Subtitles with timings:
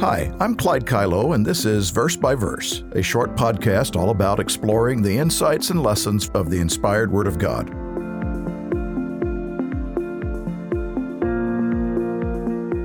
[0.00, 4.38] Hi, I'm Clyde Kilough, and this is Verse by Verse, a short podcast all about
[4.38, 7.70] exploring the insights and lessons of the inspired Word of God.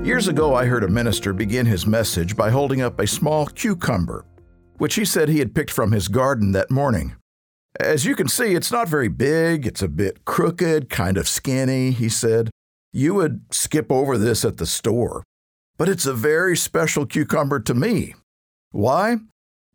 [0.06, 4.24] Years ago, I heard a minister begin his message by holding up a small cucumber,
[4.78, 7.16] which he said he had picked from his garden that morning.
[7.78, 11.90] As you can see, it's not very big, it's a bit crooked, kind of skinny,
[11.90, 12.48] he said.
[12.90, 15.24] You would skip over this at the store
[15.82, 18.14] but it's a very special cucumber to me.
[18.70, 19.16] Why?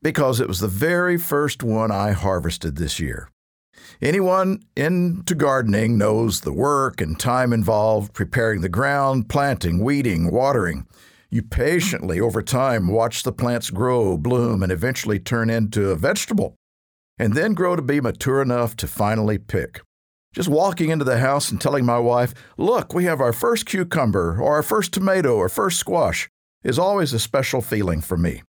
[0.02, 3.30] Because it was the very first one I harvested this year.
[4.02, 10.88] Anyone into gardening knows the work and time involved preparing the ground, planting, weeding, watering.
[11.30, 16.56] You patiently, over time, watch the plants grow, bloom, and eventually turn into a vegetable,
[17.20, 19.82] and then grow to be mature enough to finally pick.
[20.34, 24.40] Just walking into the house and telling my wife, look, we have our first cucumber,
[24.40, 26.30] or our first tomato, or first squash,
[26.64, 28.44] is always a special feeling for me.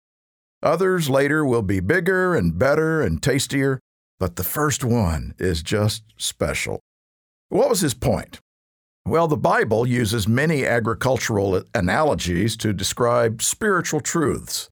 [0.62, 3.80] Others later will be bigger and better and tastier,
[4.18, 6.80] but the first one is just special.
[7.51, 8.41] What was his point?
[9.07, 14.70] Well, the Bible uses many agricultural analogies to describe spiritual truths.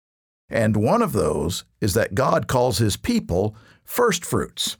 [0.48, 3.54] And one of those is that God calls his people
[3.84, 4.78] first fruits.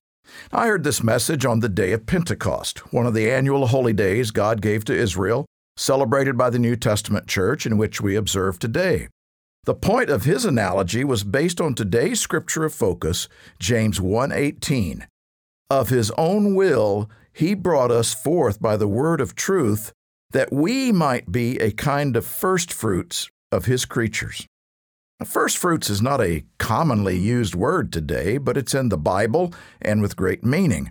[0.53, 4.31] I heard this message on the day of Pentecost, one of the annual holy days
[4.31, 9.09] God gave to Israel, celebrated by the New Testament church in which we observe today.
[9.65, 13.29] The point of his analogy was based on today's scripture of focus,
[13.59, 15.07] James 1:18.
[15.71, 19.93] Of his own will he brought us forth by the word of truth
[20.33, 24.47] that we might be a kind of first fruits of his creatures.
[25.25, 30.01] First fruits is not a commonly used word today, but it's in the Bible and
[30.03, 30.91] with great meaning.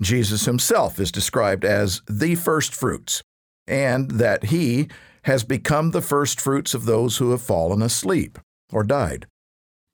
[0.00, 3.22] Jesus himself is described as the first fruits,
[3.66, 4.88] and that he
[5.22, 8.38] has become the first fruits of those who have fallen asleep
[8.72, 9.26] or died.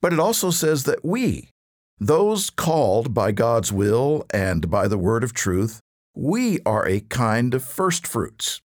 [0.00, 1.50] But it also says that we,
[1.98, 5.80] those called by God's will and by the word of truth,
[6.14, 8.60] we are a kind of first fruits.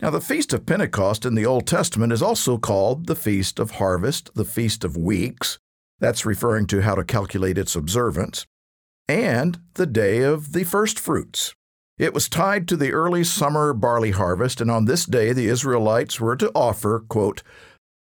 [0.00, 3.72] Now, the Feast of Pentecost in the Old Testament is also called the Feast of
[3.72, 5.58] Harvest, the Feast of Weeks.
[6.00, 8.44] That's referring to how to calculate its observance.
[9.08, 11.54] And the Day of the First Fruits.
[11.96, 16.20] It was tied to the early summer barley harvest, and on this day the Israelites
[16.20, 17.42] were to offer, quote,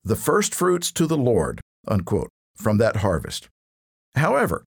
[0.02, 3.48] the first fruits to the Lord, unquote, from that harvest.
[4.16, 4.64] However,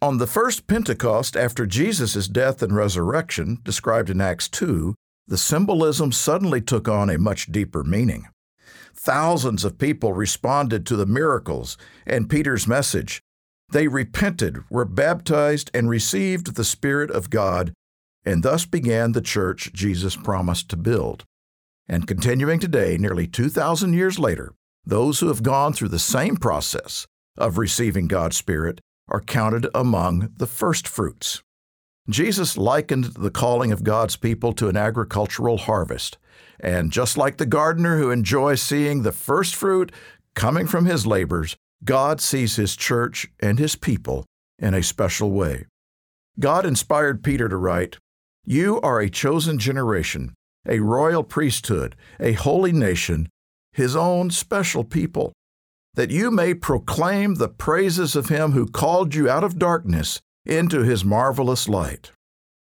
[0.00, 4.94] on the first Pentecost after Jesus' death and resurrection, described in Acts 2,
[5.26, 8.26] the symbolism suddenly took on a much deeper meaning.
[8.94, 11.76] Thousands of people responded to the miracles
[12.06, 13.20] and Peter's message.
[13.72, 17.72] They repented, were baptized, and received the Spirit of God,
[18.24, 21.24] and thus began the church Jesus promised to build.
[21.88, 24.52] And continuing today, nearly 2,000 years later,
[24.86, 30.32] those who have gone through the same process of receiving God's Spirit are counted among
[30.36, 31.42] the first fruits.
[32.08, 36.18] Jesus likened the calling of God's people to an agricultural harvest.
[36.60, 39.90] And just like the gardener who enjoys seeing the first fruit
[40.34, 44.26] coming from his labors, God sees his church and his people
[44.58, 45.64] in a special way.
[46.38, 47.98] God inspired Peter to write,
[48.44, 50.34] You are a chosen generation,
[50.68, 53.28] a royal priesthood, a holy nation,
[53.72, 55.32] his own special people,
[55.94, 60.82] that you may proclaim the praises of him who called you out of darkness into
[60.82, 62.10] His marvelous light.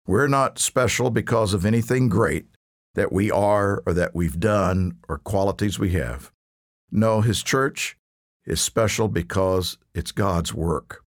[0.06, 2.46] We're not special because of anything great
[2.94, 6.30] that we are or that we've done or qualities we have.
[6.90, 7.96] No, His church
[8.46, 11.02] is special because it's God's work.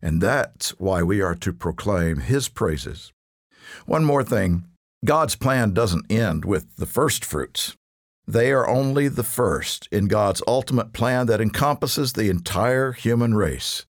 [0.00, 3.12] And that's why we are to proclaim His praises.
[3.86, 4.64] One more thing
[5.04, 7.76] God's plan doesn't end with the first fruits.
[8.26, 13.84] They are only the first in God's ultimate plan that encompasses the entire human race.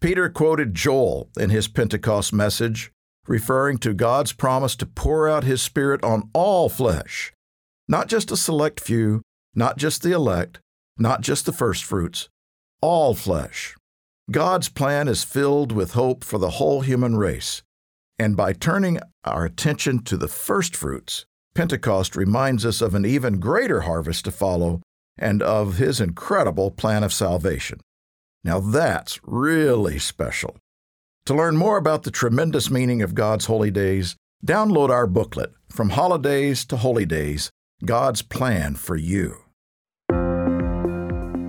[0.00, 2.92] Peter quoted Joel in his Pentecost message,
[3.26, 7.32] referring to God's promise to pour out His Spirit on all flesh,
[7.88, 9.22] not just a select few,
[9.54, 10.60] not just the elect,
[10.96, 12.28] not just the firstfruits,
[12.80, 13.76] all flesh.
[14.30, 17.62] God's plan is filled with hope for the whole human race.
[18.18, 21.24] And by turning our attention to the firstfruits,
[21.54, 24.82] Pentecost reminds us of an even greater harvest to follow
[25.18, 27.80] and of His incredible plan of salvation.
[28.48, 30.56] Now that's really special.
[31.26, 35.90] To learn more about the tremendous meaning of God's holy days, download our booklet, From
[35.90, 37.50] Holidays to Holy Days
[37.84, 39.36] God's Plan for You.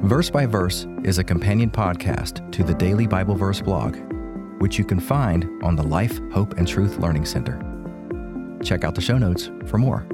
[0.03, 3.95] Verse by Verse is a companion podcast to the Daily Bible Verse blog,
[4.59, 7.57] which you can find on the Life, Hope, and Truth Learning Center.
[8.61, 10.05] Check out the show notes for more.